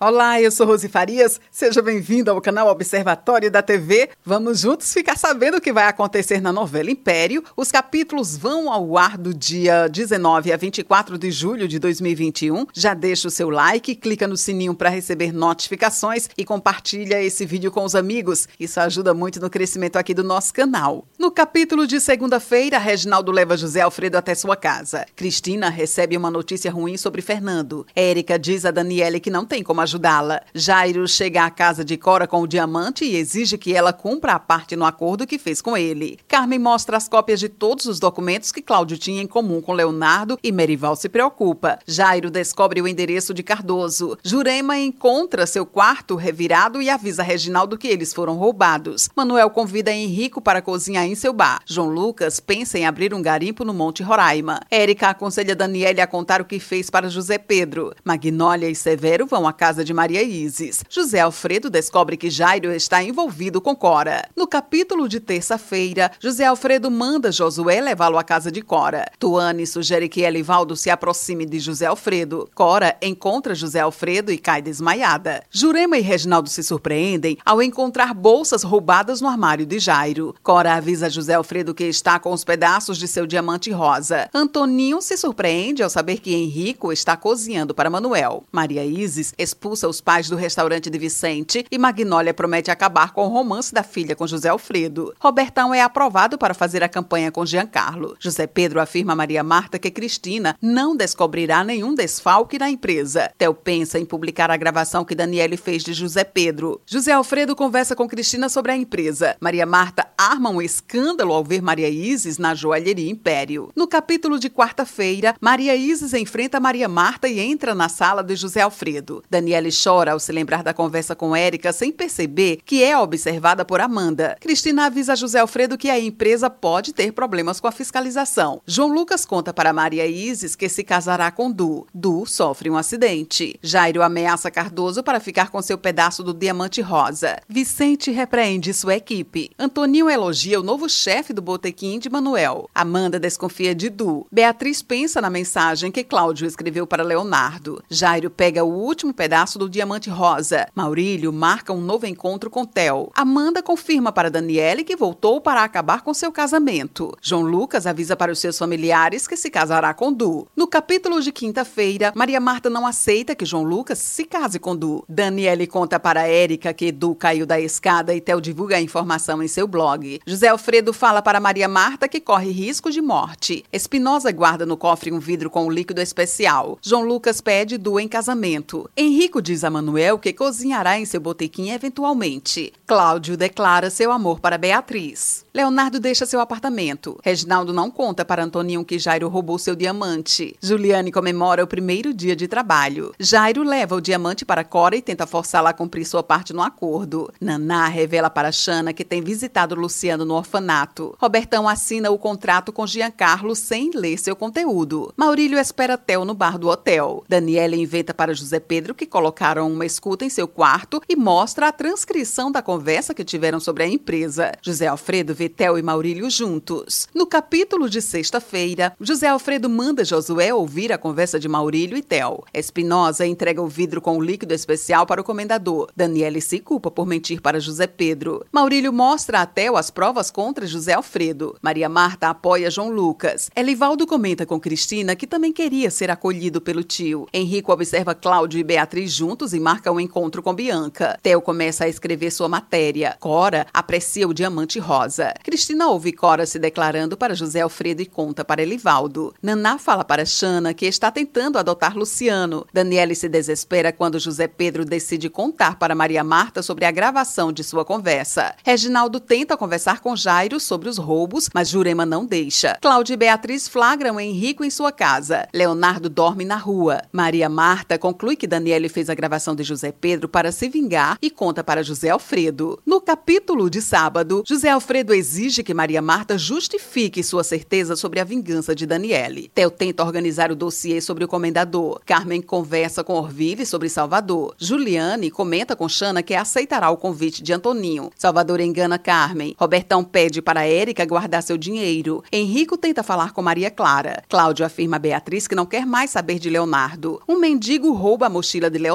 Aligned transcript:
Olá, 0.00 0.40
eu 0.40 0.52
sou 0.52 0.64
Rose 0.64 0.88
Farias. 0.88 1.40
Seja 1.50 1.82
bem-vindo 1.82 2.30
ao 2.30 2.40
canal 2.40 2.68
Observatório 2.68 3.50
da 3.50 3.60
TV. 3.62 4.10
Vamos 4.24 4.60
juntos 4.60 4.92
ficar 4.92 5.18
sabendo 5.18 5.56
o 5.56 5.60
que 5.60 5.72
vai 5.72 5.88
acontecer 5.88 6.40
na 6.40 6.52
novela 6.52 6.88
Império. 6.88 7.42
Os 7.56 7.72
capítulos 7.72 8.36
vão 8.36 8.72
ao 8.72 8.96
ar 8.96 9.18
do 9.18 9.34
dia 9.34 9.88
19 9.88 10.52
a 10.52 10.56
24 10.56 11.18
de 11.18 11.32
julho 11.32 11.66
de 11.66 11.80
2021. 11.80 12.66
Já 12.72 12.94
deixa 12.94 13.26
o 13.26 13.30
seu 13.30 13.50
like, 13.50 13.96
clica 13.96 14.28
no 14.28 14.36
sininho 14.36 14.72
para 14.72 14.88
receber 14.88 15.32
notificações 15.32 16.28
e 16.38 16.44
compartilha 16.44 17.20
esse 17.20 17.44
vídeo 17.44 17.72
com 17.72 17.82
os 17.82 17.96
amigos. 17.96 18.46
Isso 18.60 18.78
ajuda 18.78 19.12
muito 19.12 19.40
no 19.40 19.50
crescimento 19.50 19.96
aqui 19.96 20.14
do 20.14 20.22
nosso 20.22 20.54
canal. 20.54 21.08
No 21.18 21.32
capítulo 21.32 21.88
de 21.88 21.98
segunda-feira, 21.98 22.78
Reginaldo 22.78 23.32
leva 23.32 23.56
José 23.56 23.80
Alfredo 23.80 24.16
até 24.16 24.32
sua 24.36 24.54
casa. 24.54 25.04
Cristina 25.16 25.68
recebe 25.68 26.16
uma 26.16 26.30
notícia 26.30 26.70
ruim 26.70 26.96
sobre 26.96 27.20
Fernando. 27.20 27.84
Érica 27.96 28.38
diz 28.38 28.64
a 28.64 28.70
Daniele 28.70 29.18
que 29.18 29.28
não 29.28 29.44
tem 29.44 29.60
como 29.60 29.87
ajudá-la. 29.88 30.42
Jairo 30.54 31.08
chega 31.08 31.44
à 31.44 31.50
casa 31.50 31.84
de 31.84 31.96
Cora 31.96 32.26
com 32.26 32.42
o 32.42 32.46
diamante 32.46 33.04
e 33.04 33.16
exige 33.16 33.56
que 33.56 33.74
ela 33.74 33.92
cumpra 33.92 34.34
a 34.34 34.38
parte 34.38 34.76
no 34.76 34.84
acordo 34.84 35.26
que 35.26 35.38
fez 35.38 35.62
com 35.62 35.76
ele. 35.76 36.18
Carmen 36.28 36.58
mostra 36.58 36.96
as 36.96 37.08
cópias 37.08 37.40
de 37.40 37.48
todos 37.48 37.86
os 37.86 37.98
documentos 37.98 38.52
que 38.52 38.62
Cláudio 38.62 38.98
tinha 38.98 39.22
em 39.22 39.26
comum 39.26 39.60
com 39.62 39.72
Leonardo 39.72 40.38
e 40.42 40.52
Merival 40.52 40.94
se 40.94 41.08
preocupa. 41.08 41.78
Jairo 41.86 42.30
descobre 42.30 42.82
o 42.82 42.88
endereço 42.88 43.32
de 43.32 43.42
Cardoso. 43.42 44.18
Jurema 44.22 44.78
encontra 44.78 45.46
seu 45.46 45.64
quarto 45.64 46.14
revirado 46.16 46.82
e 46.82 46.90
avisa 46.90 47.22
Reginaldo 47.22 47.78
que 47.78 47.88
eles 47.88 48.12
foram 48.12 48.36
roubados. 48.36 49.08
Manuel 49.16 49.50
convida 49.50 49.92
Henrico 49.92 50.40
para 50.40 50.60
cozinhar 50.60 51.06
em 51.06 51.14
seu 51.14 51.32
bar. 51.32 51.60
João 51.64 51.88
Lucas 51.88 52.40
pensa 52.40 52.78
em 52.78 52.86
abrir 52.86 53.14
um 53.14 53.22
garimpo 53.22 53.64
no 53.64 53.72
Monte 53.72 54.02
Roraima. 54.02 54.60
Érica 54.70 55.08
aconselha 55.08 55.56
Daniele 55.56 56.00
a 56.00 56.06
contar 56.06 56.40
o 56.40 56.44
que 56.44 56.60
fez 56.60 56.90
para 56.90 57.08
José 57.08 57.38
Pedro. 57.38 57.94
Magnólia 58.04 58.68
e 58.68 58.74
Severo 58.74 59.26
vão 59.26 59.46
à 59.46 59.52
casa 59.52 59.77
casa 59.78 59.84
de 59.84 59.94
Maria 59.94 60.22
Isis. 60.22 60.82
José 60.88 61.20
Alfredo 61.20 61.70
descobre 61.70 62.16
que 62.16 62.30
Jairo 62.30 62.72
está 62.72 63.02
envolvido 63.04 63.60
com 63.60 63.76
Cora. 63.76 64.28
No 64.34 64.46
capítulo 64.48 65.08
de 65.08 65.20
terça-feira, 65.20 66.10
José 66.18 66.44
Alfredo 66.44 66.90
manda 66.90 67.30
Josué 67.30 67.80
levá-lo 67.80 68.18
à 68.18 68.24
casa 68.24 68.50
de 68.50 68.60
Cora. 68.60 69.08
Tuane 69.20 69.66
sugere 69.66 70.08
que 70.08 70.22
Elivaldo 70.22 70.74
se 70.74 70.90
aproxime 70.90 71.46
de 71.46 71.60
José 71.60 71.86
Alfredo. 71.86 72.50
Cora 72.54 72.96
encontra 73.00 73.54
José 73.54 73.78
Alfredo 73.78 74.32
e 74.32 74.38
cai 74.38 74.60
desmaiada. 74.60 75.44
Jurema 75.48 75.96
e 75.96 76.00
Reginaldo 76.00 76.48
se 76.48 76.64
surpreendem 76.64 77.38
ao 77.44 77.62
encontrar 77.62 78.12
bolsas 78.14 78.64
roubadas 78.64 79.20
no 79.20 79.28
armário 79.28 79.64
de 79.64 79.78
Jairo. 79.78 80.34
Cora 80.42 80.74
avisa 80.74 81.08
José 81.08 81.34
Alfredo 81.34 81.74
que 81.74 81.84
está 81.84 82.18
com 82.18 82.32
os 82.32 82.42
pedaços 82.42 82.98
de 82.98 83.06
seu 83.06 83.26
diamante 83.26 83.70
rosa. 83.70 84.28
Antoninho 84.34 85.00
se 85.00 85.16
surpreende 85.16 85.84
ao 85.84 85.90
saber 85.90 86.18
que 86.18 86.34
Henrico 86.34 86.92
está 86.92 87.16
cozinhando 87.16 87.74
para 87.74 87.90
Manuel. 87.90 88.42
Maria 88.50 88.84
Isis 88.84 89.32
expulsa 89.38 89.67
expulsa 89.68 89.88
os 89.88 90.00
pais 90.00 90.30
do 90.30 90.36
restaurante 90.36 90.88
de 90.88 90.98
Vicente 90.98 91.66
e 91.70 91.76
Magnólia 91.76 92.32
promete 92.32 92.70
acabar 92.70 93.12
com 93.12 93.26
o 93.26 93.28
romance 93.28 93.74
da 93.74 93.82
filha 93.82 94.16
com 94.16 94.26
José 94.26 94.48
Alfredo. 94.48 95.14
Robertão 95.20 95.74
é 95.74 95.82
aprovado 95.82 96.38
para 96.38 96.54
fazer 96.54 96.82
a 96.82 96.88
campanha 96.88 97.30
com 97.30 97.44
Giancarlo. 97.44 98.16
José 98.18 98.46
Pedro 98.46 98.80
afirma 98.80 99.12
a 99.12 99.16
Maria 99.16 99.42
Marta 99.42 99.78
que 99.78 99.90
Cristina 99.90 100.56
não 100.62 100.96
descobrirá 100.96 101.62
nenhum 101.62 101.94
desfalque 101.94 102.58
na 102.58 102.70
empresa. 102.70 103.30
Theo 103.36 103.52
pensa 103.52 103.98
em 103.98 104.06
publicar 104.06 104.50
a 104.50 104.56
gravação 104.56 105.04
que 105.04 105.14
Daniele 105.14 105.56
fez 105.58 105.82
de 105.82 105.92
José 105.92 106.24
Pedro. 106.24 106.80
José 106.86 107.12
Alfredo 107.12 107.54
conversa 107.54 107.94
com 107.94 108.08
Cristina 108.08 108.48
sobre 108.48 108.72
a 108.72 108.76
empresa. 108.76 109.36
Maria 109.40 109.66
Marta 109.66 110.06
arma 110.16 110.48
um 110.48 110.62
escândalo 110.62 111.34
ao 111.34 111.44
ver 111.44 111.60
Maria 111.60 111.90
Isis 111.90 112.38
na 112.38 112.54
joalheria 112.54 113.10
Império. 113.10 113.70
No 113.76 113.86
capítulo 113.86 114.38
de 114.38 114.48
quarta-feira, 114.48 115.34
Maria 115.40 115.76
Isis 115.76 116.14
enfrenta 116.14 116.58
Maria 116.58 116.88
Marta 116.88 117.28
e 117.28 117.38
entra 117.38 117.74
na 117.74 117.88
sala 117.88 118.22
de 118.22 118.34
José 118.34 118.62
Alfredo. 118.62 119.22
Daniele 119.28 119.57
Daniele 119.58 119.70
chora 119.72 120.12
ao 120.12 120.20
se 120.20 120.30
lembrar 120.30 120.62
da 120.62 120.72
conversa 120.72 121.14
com 121.14 121.34
Érica 121.34 121.72
sem 121.72 121.92
perceber 121.92 122.60
que 122.64 122.82
é 122.82 122.96
observada 122.96 123.64
por 123.64 123.80
Amanda. 123.80 124.36
Cristina 124.40 124.86
avisa 124.86 125.16
José 125.16 125.40
Alfredo 125.40 125.76
que 125.76 125.90
a 125.90 125.98
empresa 125.98 126.48
pode 126.48 126.92
ter 126.92 127.12
problemas 127.12 127.58
com 127.58 127.66
a 127.66 127.72
fiscalização. 127.72 128.62
João 128.64 128.92
Lucas 128.92 129.26
conta 129.26 129.52
para 129.52 129.72
Maria 129.72 130.06
Isis 130.06 130.54
que 130.54 130.68
se 130.68 130.84
casará 130.84 131.30
com 131.30 131.50
Du. 131.50 131.86
Du 131.92 132.24
sofre 132.24 132.70
um 132.70 132.76
acidente. 132.76 133.58
Jairo 133.62 134.02
ameaça 134.02 134.50
Cardoso 134.50 135.02
para 135.02 135.20
ficar 135.20 135.50
com 135.50 135.60
seu 135.60 135.76
pedaço 135.76 136.22
do 136.22 136.32
diamante 136.32 136.80
rosa. 136.80 137.38
Vicente 137.48 138.10
repreende 138.10 138.72
sua 138.72 138.94
equipe. 138.94 139.50
Antoninho 139.58 140.08
elogia 140.08 140.60
o 140.60 140.62
novo 140.62 140.88
chefe 140.88 141.32
do 141.32 141.42
botequim 141.42 141.98
de 141.98 142.08
Manuel. 142.08 142.70
Amanda 142.74 143.18
desconfia 143.18 143.74
de 143.74 143.90
Du. 143.90 144.26
Beatriz 144.30 144.82
pensa 144.82 145.20
na 145.20 145.30
mensagem 145.30 145.90
que 145.90 146.04
Cláudio 146.04 146.46
escreveu 146.46 146.86
para 146.86 147.02
Leonardo. 147.02 147.82
Jairo 147.90 148.30
pega 148.30 148.64
o 148.64 148.72
último 148.72 149.12
pedaço 149.12 149.47
do 149.56 149.68
Diamante 149.68 150.10
Rosa. 150.10 150.66
Maurílio 150.74 151.32
marca 151.32 151.72
um 151.72 151.80
novo 151.80 152.06
encontro 152.06 152.50
com 152.50 152.64
Tel. 152.64 153.12
Amanda 153.14 153.62
confirma 153.62 154.10
para 154.10 154.28
Daniele 154.28 154.82
que 154.82 154.96
voltou 154.96 155.40
para 155.40 155.62
acabar 155.62 156.02
com 156.02 156.12
seu 156.12 156.32
casamento. 156.32 157.16
João 157.22 157.42
Lucas 157.42 157.86
avisa 157.86 158.16
para 158.16 158.32
os 158.32 158.40
seus 158.40 158.58
familiares 158.58 159.28
que 159.28 159.36
se 159.36 159.48
casará 159.48 159.94
com 159.94 160.12
Du. 160.12 160.48
No 160.56 160.66
capítulo 160.66 161.20
de 161.20 161.30
quinta-feira, 161.30 162.12
Maria 162.16 162.40
Marta 162.40 162.68
não 162.68 162.84
aceita 162.84 163.36
que 163.36 163.46
João 163.46 163.62
Lucas 163.62 163.98
se 163.98 164.24
case 164.24 164.58
com 164.58 164.74
Du. 164.74 165.04
Daniele 165.08 165.68
conta 165.68 166.00
para 166.00 166.26
Érica 166.26 166.74
que 166.74 166.90
Du 166.90 167.14
caiu 167.14 167.46
da 167.46 167.60
escada 167.60 168.12
e 168.14 168.20
Tel 168.20 168.40
divulga 168.40 168.76
a 168.76 168.80
informação 168.80 169.40
em 169.40 169.46
seu 169.46 169.68
blog. 169.68 170.20
José 170.26 170.48
Alfredo 170.48 170.92
fala 170.92 171.22
para 171.22 171.38
Maria 171.38 171.68
Marta 171.68 172.08
que 172.08 172.20
corre 172.20 172.50
risco 172.50 172.90
de 172.90 173.00
morte. 173.00 173.64
Espinosa 173.72 174.32
guarda 174.32 174.66
no 174.66 174.76
cofre 174.76 175.12
um 175.12 175.20
vidro 175.20 175.50
com 175.50 175.66
um 175.66 175.70
líquido 175.70 176.00
especial. 176.00 176.78
João 176.82 177.04
Lucas 177.04 177.40
pede 177.40 177.78
Du 177.78 178.00
em 178.00 178.08
casamento. 178.08 178.88
Henrico 178.96 179.37
Diz 179.40 179.64
a 179.64 179.70
Manuel 179.70 180.18
que 180.18 180.32
cozinhará 180.32 180.98
em 180.98 181.04
seu 181.04 181.20
botequim 181.20 181.70
eventualmente. 181.70 182.72
Cláudio 182.86 183.36
declara 183.36 183.88
seu 183.88 184.12
amor 184.12 184.40
para 184.40 184.58
Beatriz. 184.58 185.44
Leonardo 185.54 185.98
deixa 185.98 186.26
seu 186.26 186.40
apartamento. 186.40 187.18
Reginaldo 187.22 187.72
não 187.72 187.90
conta 187.90 188.24
para 188.24 188.44
Antoninho 188.44 188.84
que 188.84 188.98
Jairo 188.98 189.28
roubou 189.28 189.58
seu 189.58 189.74
diamante. 189.74 190.54
Juliane 190.62 191.10
comemora 191.10 191.64
o 191.64 191.66
primeiro 191.66 192.12
dia 192.12 192.36
de 192.36 192.46
trabalho. 192.46 193.12
Jairo 193.18 193.62
leva 193.62 193.96
o 193.96 194.00
diamante 194.00 194.44
para 194.44 194.62
Cora 194.62 194.96
e 194.96 195.02
tenta 195.02 195.26
forçá-la 195.26 195.70
a 195.70 195.74
cumprir 195.74 196.04
sua 196.04 196.22
parte 196.22 196.52
no 196.52 196.62
acordo. 196.62 197.32
Naná 197.40 197.88
revela 197.88 198.30
para 198.30 198.52
Xana 198.52 198.92
que 198.92 199.04
tem 199.04 199.22
visitado 199.22 199.74
Luciano 199.74 200.24
no 200.24 200.34
orfanato. 200.34 201.16
Robertão 201.18 201.68
assina 201.68 202.10
o 202.10 202.18
contrato 202.18 202.72
com 202.72 202.86
Giancarlo 202.86 203.56
sem 203.56 203.90
ler 203.94 204.18
seu 204.18 204.36
conteúdo. 204.36 205.12
Maurílio 205.16 205.58
espera 205.58 205.98
Theo 205.98 206.24
no 206.24 206.34
bar 206.34 206.58
do 206.58 206.68
hotel. 206.68 207.24
Daniela 207.28 207.74
inventa 207.74 208.14
para 208.14 208.34
José 208.34 208.60
Pedro 208.60 208.94
que 208.94 209.06
colocaram 209.18 209.68
uma 209.68 209.84
escuta 209.84 210.24
em 210.24 210.30
seu 210.30 210.46
quarto 210.46 211.02
e 211.08 211.16
mostra 211.16 211.66
a 211.66 211.72
transcrição 211.72 212.52
da 212.52 212.62
conversa 212.62 213.12
que 213.12 213.24
tiveram 213.24 213.58
sobre 213.58 213.82
a 213.82 213.88
empresa. 213.88 214.52
José 214.62 214.86
Alfredo 214.86 215.34
vê 215.34 215.52
e 215.76 215.82
Maurílio 215.82 216.30
juntos. 216.30 217.08
No 217.12 217.26
capítulo 217.26 217.90
de 217.90 218.00
sexta-feira, 218.00 218.94
José 219.00 219.26
Alfredo 219.26 219.68
manda 219.68 220.04
Josué 220.04 220.54
ouvir 220.54 220.92
a 220.92 220.98
conversa 220.98 221.40
de 221.40 221.48
Maurílio 221.48 221.98
e 221.98 222.02
Theo. 222.02 222.44
Espinosa 222.54 223.26
entrega 223.26 223.60
o 223.60 223.66
vidro 223.66 224.00
com 224.00 224.16
o 224.16 224.22
líquido 224.22 224.54
especial 224.54 225.04
para 225.04 225.20
o 225.20 225.24
comendador. 225.24 225.90
Daniele 225.96 226.40
se 226.40 226.60
culpa 226.60 226.88
por 226.88 227.04
mentir 227.04 227.40
para 227.40 227.58
José 227.58 227.88
Pedro. 227.88 228.46
Maurílio 228.52 228.92
mostra 228.92 229.40
a 229.40 229.46
Theo 229.46 229.76
as 229.76 229.90
provas 229.90 230.30
contra 230.30 230.64
José 230.64 230.92
Alfredo. 230.92 231.56
Maria 231.60 231.88
Marta 231.88 232.28
apoia 232.28 232.70
João 232.70 232.92
Lucas. 232.92 233.50
Elivaldo 233.56 234.06
comenta 234.06 234.46
com 234.46 234.60
Cristina 234.60 235.16
que 235.16 235.26
também 235.26 235.52
queria 235.52 235.90
ser 235.90 236.08
acolhido 236.08 236.60
pelo 236.60 236.84
tio. 236.84 237.26
Henrico 237.34 237.72
observa 237.72 238.14
Cláudio 238.14 238.60
e 238.60 238.64
Beatriz 238.64 239.07
juntos 239.08 239.54
e 239.54 239.60
marca 239.60 239.90
um 239.90 239.98
encontro 239.98 240.42
com 240.42 240.54
Bianca. 240.54 241.18
Theo 241.22 241.40
começa 241.40 241.84
a 241.84 241.88
escrever 241.88 242.30
sua 242.30 242.48
matéria. 242.48 243.16
Cora 243.18 243.66
aprecia 243.72 244.28
o 244.28 244.34
diamante 244.34 244.78
rosa. 244.78 245.34
Cristina 245.42 245.88
ouve 245.88 246.12
Cora 246.12 246.46
se 246.46 246.58
declarando 246.58 247.16
para 247.16 247.34
José 247.34 247.60
Alfredo 247.60 248.02
e 248.02 248.06
conta 248.06 248.44
para 248.44 248.62
Elivaldo. 248.62 249.34
Naná 249.42 249.78
fala 249.78 250.04
para 250.04 250.24
Xana 250.24 250.74
que 250.74 250.86
está 250.86 251.10
tentando 251.10 251.58
adotar 251.58 251.96
Luciano. 251.96 252.66
Daniele 252.72 253.14
se 253.14 253.28
desespera 253.28 253.92
quando 253.92 254.18
José 254.18 254.46
Pedro 254.46 254.84
decide 254.84 255.28
contar 255.28 255.78
para 255.78 255.94
Maria 255.94 256.24
Marta 256.24 256.62
sobre 256.62 256.84
a 256.84 256.90
gravação 256.90 257.52
de 257.52 257.64
sua 257.64 257.84
conversa. 257.84 258.54
Reginaldo 258.64 259.20
tenta 259.20 259.56
conversar 259.56 260.00
com 260.00 260.16
Jairo 260.16 260.60
sobre 260.60 260.88
os 260.88 260.98
roubos, 260.98 261.48
mas 261.54 261.68
Jurema 261.68 262.04
não 262.04 262.24
deixa. 262.26 262.76
Cláudia 262.80 263.14
e 263.14 263.16
Beatriz 263.16 263.68
flagram 263.68 264.20
Henrico 264.20 264.64
em 264.64 264.70
sua 264.70 264.92
casa. 264.92 265.48
Leonardo 265.52 266.08
dorme 266.08 266.44
na 266.44 266.56
rua. 266.56 267.02
Maria 267.12 267.48
Marta 267.48 267.98
conclui 267.98 268.36
que 268.36 268.46
Daniele 268.46 268.88
fez 268.98 269.08
a 269.08 269.14
gravação 269.14 269.54
de 269.54 269.62
José 269.62 269.92
Pedro 269.92 270.28
para 270.28 270.50
se 270.50 270.68
vingar 270.68 271.18
e 271.22 271.30
conta 271.30 271.62
para 271.62 271.84
José 271.84 272.08
Alfredo. 272.08 272.80
No 272.84 273.00
capítulo 273.00 273.70
de 273.70 273.80
sábado, 273.80 274.42
José 274.44 274.70
Alfredo 274.70 275.14
exige 275.14 275.62
que 275.62 275.72
Maria 275.72 276.02
Marta 276.02 276.36
justifique 276.36 277.22
sua 277.22 277.44
certeza 277.44 277.94
sobre 277.94 278.18
a 278.18 278.24
vingança 278.24 278.74
de 278.74 278.86
Daniele. 278.86 279.52
Theo 279.54 279.70
tenta 279.70 280.02
organizar 280.02 280.50
o 280.50 280.56
dossiê 280.56 281.00
sobre 281.00 281.22
o 281.22 281.28
comendador. 281.28 282.00
Carmen 282.04 282.42
conversa 282.42 283.04
com 283.04 283.12
Orville 283.12 283.64
sobre 283.64 283.88
Salvador. 283.88 284.56
Juliane 284.58 285.30
comenta 285.30 285.76
com 285.76 285.88
Xana 285.88 286.20
que 286.20 286.34
aceitará 286.34 286.90
o 286.90 286.96
convite 286.96 287.40
de 287.40 287.52
Antoninho. 287.52 288.10
Salvador 288.16 288.58
engana 288.58 288.98
Carmen. 288.98 289.54
Robertão 289.56 290.02
pede 290.02 290.42
para 290.42 290.66
Érica 290.66 291.06
guardar 291.06 291.44
seu 291.44 291.56
dinheiro. 291.56 292.24
Henrico 292.32 292.76
tenta 292.76 293.04
falar 293.04 293.32
com 293.32 293.42
Maria 293.42 293.70
Clara. 293.70 294.24
Cláudio 294.28 294.66
afirma 294.66 294.96
a 294.96 294.98
Beatriz 294.98 295.46
que 295.46 295.54
não 295.54 295.66
quer 295.66 295.86
mais 295.86 296.10
saber 296.10 296.40
de 296.40 296.50
Leonardo. 296.50 297.22
Um 297.28 297.38
mendigo 297.38 297.92
rouba 297.92 298.26
a 298.26 298.28
mochila 298.28 298.68
de 298.68 298.78
Leonardo. 298.78 298.87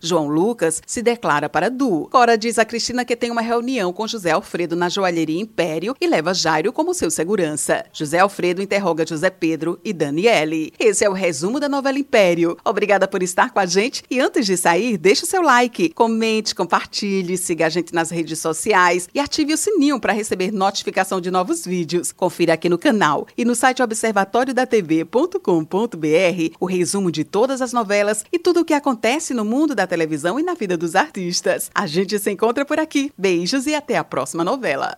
João 0.00 0.28
Lucas 0.28 0.82
se 0.86 1.02
declara 1.02 1.48
para 1.48 1.70
Du. 1.70 2.08
Cora 2.10 2.36
diz 2.36 2.58
a 2.58 2.64
Cristina 2.64 3.04
que 3.04 3.16
tem 3.16 3.30
uma 3.30 3.40
reunião 3.40 3.92
com 3.92 4.06
José 4.06 4.30
Alfredo 4.30 4.74
na 4.74 4.88
joalheria 4.88 5.40
Império 5.40 5.94
e 6.00 6.06
leva 6.06 6.34
Jairo 6.34 6.72
como 6.72 6.94
seu 6.94 7.10
segurança. 7.10 7.84
José 7.92 8.18
Alfredo 8.18 8.62
interroga 8.62 9.06
José 9.06 9.30
Pedro 9.30 9.78
e 9.84 9.92
Daniele. 9.92 10.72
Esse 10.78 11.04
é 11.04 11.08
o 11.08 11.12
resumo 11.12 11.60
da 11.60 11.68
novela 11.68 11.98
Império. 11.98 12.56
Obrigada 12.64 13.06
por 13.06 13.22
estar 13.22 13.50
com 13.50 13.60
a 13.60 13.66
gente 13.66 14.02
e 14.10 14.20
antes 14.20 14.46
de 14.46 14.56
sair, 14.56 14.96
deixe 14.96 15.24
o 15.24 15.26
seu 15.26 15.42
like, 15.42 15.90
comente, 15.90 16.54
compartilhe, 16.54 17.36
siga 17.36 17.66
a 17.66 17.68
gente 17.68 17.94
nas 17.94 18.10
redes 18.10 18.38
sociais 18.38 19.08
e 19.14 19.20
ative 19.20 19.54
o 19.54 19.56
sininho 19.56 20.00
para 20.00 20.12
receber 20.12 20.52
notificação 20.52 21.20
de 21.20 21.30
novos 21.30 21.64
vídeos. 21.64 22.12
Confira 22.12 22.54
aqui 22.54 22.68
no 22.68 22.78
canal 22.78 23.26
e 23.36 23.44
no 23.44 23.54
site 23.54 23.82
observatoriodatv.com.br 23.82 26.56
o 26.58 26.66
resumo 26.66 27.10
de 27.10 27.24
todas 27.24 27.62
as 27.62 27.72
novelas 27.72 28.24
e 28.32 28.38
tudo 28.38 28.60
o 28.60 28.64
que 28.64 28.74
acontece 29.20 29.34
no 29.34 29.44
mundo 29.44 29.74
da 29.74 29.86
televisão 29.86 30.40
e 30.40 30.42
na 30.42 30.54
vida 30.54 30.76
dos 30.76 30.96
artistas. 30.96 31.70
A 31.74 31.86
gente 31.86 32.18
se 32.18 32.30
encontra 32.30 32.64
por 32.64 32.80
aqui. 32.80 33.12
Beijos 33.16 33.66
e 33.66 33.74
até 33.74 33.96
a 33.96 34.04
próxima 34.04 34.42
novela. 34.42 34.96